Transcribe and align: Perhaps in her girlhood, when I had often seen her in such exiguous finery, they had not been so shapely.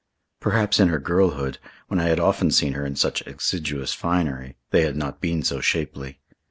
Perhaps 0.39 0.79
in 0.79 0.87
her 0.87 0.97
girlhood, 0.97 1.59
when 1.87 1.99
I 1.99 2.05
had 2.05 2.19
often 2.19 2.49
seen 2.49 2.73
her 2.73 2.83
in 2.83 2.95
such 2.95 3.21
exiguous 3.27 3.93
finery, 3.93 4.57
they 4.71 4.81
had 4.81 4.95
not 4.97 5.21
been 5.21 5.43
so 5.43 5.59
shapely. 5.61 6.17